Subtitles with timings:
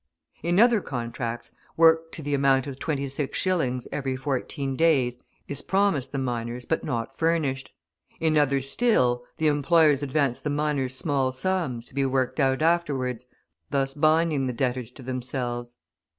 [0.41, 3.85] In other contracts, work to the amount of 26s.
[3.91, 5.15] every 14 days,
[5.47, 7.71] is promised the miners, but not furnished,
[8.19, 13.27] in others still, the employers advance the miners small sums to be worked out afterwards,
[13.69, 15.77] thus binding the debtors to themselves.